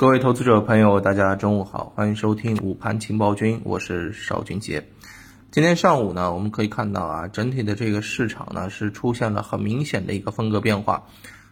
[0.00, 4.82] 各位投资者朋友，大家中午好，欢迎收听午盘情报君，我是邵军杰。
[5.50, 11.04] 今天上午呢，我们可以看到啊，整体的这个市场呢是出现了很明显的一个风格变化，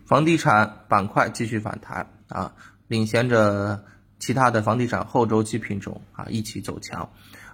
[0.06, 2.50] 房地产板块继续反弹啊，
[2.86, 3.84] 领先着
[4.18, 7.06] 其他的房地产后周期品种啊一起走强，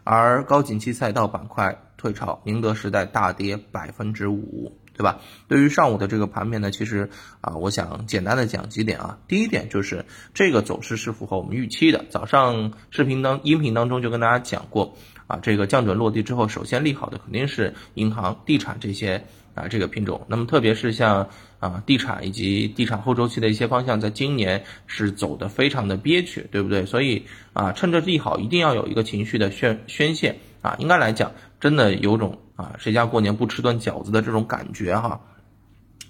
[0.04, 4.72] 而高景气赛道板块退潮，宁德时代大跌百分之五。
[4.96, 5.20] 对吧？
[5.48, 9.18] 对于上午的这个盘面呢，其实啊，我想简单的讲几点啊。
[9.26, 12.04] 第一点就是这个走势是符合我们预期的。
[12.10, 20.24] 早上视频当音频当中就跟大家讲过啊，这个降准落地之后，首先利好的肯定是银行、地产这些啊这个品种。
[20.28, 26.86] 那么特别是像啊地产以及地产后周期的一些方向，在今年是走的非常的憋屈，对不对？
[26.86, 30.76] 所以啊，趁着利好，一定要有一个情绪的宣宣泄啊。
[30.78, 32.38] 应该来讲，真的有种。
[32.56, 35.20] 啊，谁家过年不吃顿饺子的这种感觉哈，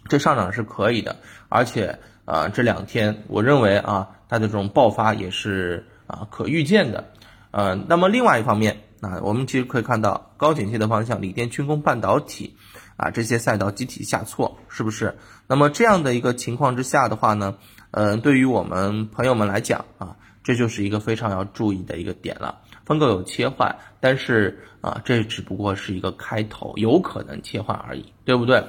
[0.09, 1.17] 这上涨是可以的，
[1.49, 7.13] 而且啊这两天我认为啊它的这种爆发也是啊可预见的，
[7.51, 12.57] 呃，那么另外一方面啊，我们其实可以看到高景气的方向，锂电、军工、半导体
[12.97, 15.17] 啊这些赛道集体下挫，是不是？
[15.47, 17.57] 那么这样的一个情况之下的话呢，
[17.91, 22.61] 呃，对于我们朋友们来讲啊，这就是一个非常要注意的一个点了。
[22.85, 28.63] 风格有切换，但是啊，这只不过是一个开头，有可能切换而已，对不对？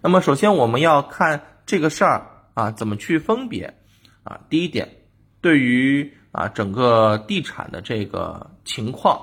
[0.00, 3.72] 那么首先我们要看这个事儿啊，怎么去分别
[4.24, 4.40] 啊？
[4.50, 4.88] 第一点，
[5.40, 9.18] 对于啊整个地产的这个情况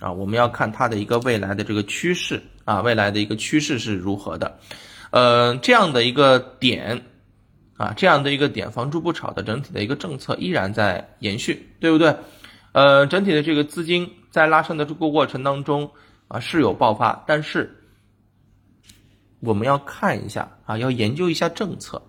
[0.00, 4.58] 啊，我们要看它的一个未来的这个趋势啊，未来的一个趋势是如何的？
[5.10, 7.02] 呃，这样的一个点
[7.76, 12.16] 啊，这样的一个点，房住不炒的整体的一个政策依然在延续，对不对？
[12.72, 15.90] 呃，整体的这个资金在拉升的这个过程当中
[16.28, 17.82] 啊是有爆发，但是
[19.40, 22.02] 我们要看一下啊，要研究一下政策，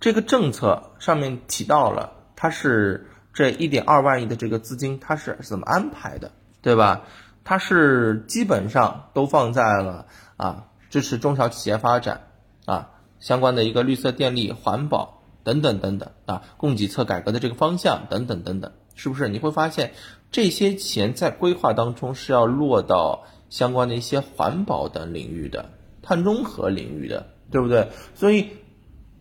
[0.00, 7.02] 这个政策上面提到了，它是这一点二万亿的这个资金，它是怎么安排的，对吧？
[7.44, 10.06] 它是基本上都放在了
[10.36, 12.26] 啊支持中小企业发展
[12.64, 12.90] 啊
[13.20, 18.72] 相关的一个绿色电力、环保等等等等啊供给侧改革的这个方向等等等等。
[18.96, 19.92] 是不是你会发现
[20.32, 25.70] 这些钱在规划当中是要落到相关的一些环保等领域的、
[26.02, 27.90] 碳中和领域的，对不对？
[28.14, 28.48] 所以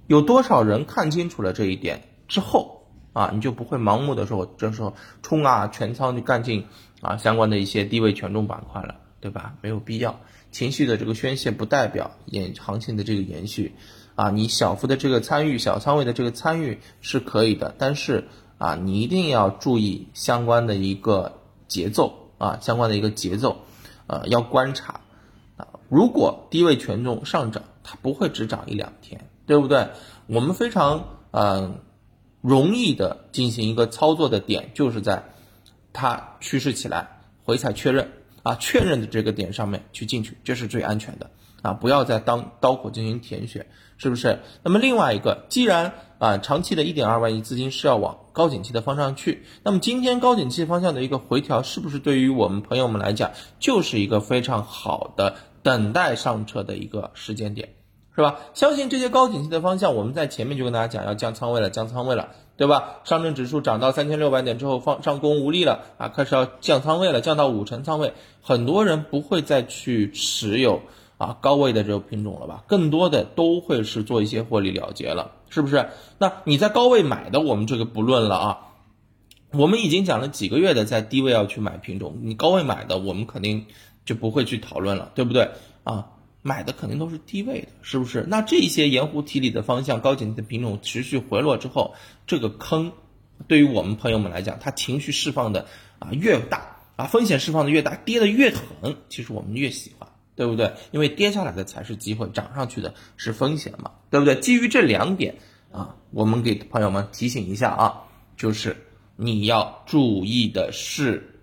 [0.07, 6.65] 有多少人看清楚了这一点之后啊，你就不会盲目的说这时候冲啊全仓去干进
[7.01, 9.55] 啊相关的一些低位权重板块了，对吧？
[9.61, 10.19] 没有必要。
[10.51, 13.75] 情绪的这个宣泄不代表延行情的这个延续
[14.15, 18.29] 啊，你小幅的这个参与、小仓位的这个参与是可以的，但是。
[18.65, 23.57] 啊，你一定要注意相关的一个节奏啊，相关的一个节奏，
[24.07, 25.01] 呃，要观察
[25.55, 25.67] 啊。
[25.87, 29.89] 如果低位权重上涨，它不会只涨一两天，对不对？
[30.25, 31.81] 我们非常嗯
[32.41, 35.25] 容易的进行一个操作的点，就是在
[35.93, 38.13] 它趋势起来回踩确认
[38.45, 41.31] 啊，确认的这个点上面去进去，这是最安全的
[41.63, 43.65] 啊，不要再当刀口进行填选，
[43.97, 44.37] 是不是？
[44.61, 49.45] 那么另外一个，既然啊，长期的一点二万亿资金是要往高景气的方向去。
[49.63, 57.69] 那么今天高景气方向的一个回调，是不是对于我们朋友们来讲，就是一个非常好的等待上车的一个时间点，
[58.15, 58.37] 是吧？
[58.53, 63.01] 相信这些高景气的方向，我们在前面就跟大家讲要降仓位了，降仓位了，对吧？
[63.03, 70.81] 上证指数涨到三千六百点之后，放上攻无力了啊，开始要降仓位了，降到五成仓位，很多人不会再去持有。
[71.17, 75.87] 啊，高位的这个品种了吧，更多的都会是做一些获利了结了，是不是？
[76.17, 78.59] 那你在高位买的，我们这个不论了啊。
[79.53, 83.65] 我们已经讲了几个月的在低位要去买品种，你高位买的，我们肯定
[84.03, 85.51] 就不会去讨论了，对不对？
[85.85, 86.07] 啊，
[86.47, 88.23] 买的肯定都是低位的，是不是？
[88.27, 91.95] 那这些盐湖提锂的方向、高景气的品种持续回落之后，
[92.27, 92.91] 这个坑
[93.47, 95.65] 对于我们朋友们来讲，它情绪释放的
[95.97, 100.07] 啊越大啊，风险释放的越大，跌的越狠，其实我们越喜欢。
[100.37, 100.73] 对不对？
[100.91, 104.35] 因为跌下来的才是机会，涨上去的是风险嘛，对不对？
[104.35, 105.35] 基于这两点
[105.71, 108.03] 啊，我们给朋友们提醒一下啊，
[108.35, 108.75] 就是
[109.15, 111.34] 你要注意的是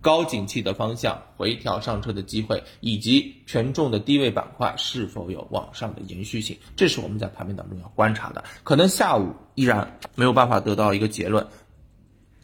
[0.00, 8.42] 高景气的方向回调上车的机会，以及权重的低位板块是否有往上的延续性，这是我们在盘面当中要观察的。
[8.64, 11.46] 可能下午依然没有办法得到一个结论，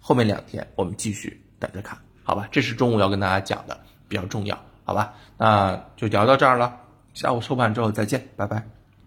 [0.01, 2.49] 后面两天我们继续等着看，好吧？
[2.53, 4.59] 这是中午要跟大家讲的，比较重要。
[4.85, 6.81] 好吧，那就聊到这儿了。
[7.15, 8.76] 下午收盘之后再见，拜拜。